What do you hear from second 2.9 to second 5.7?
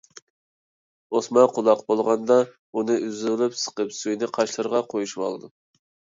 ئۈزۈۋېلىپ سىقىپ سۈيىنى قاشلىرىغا قويۇشۇۋالىدۇ.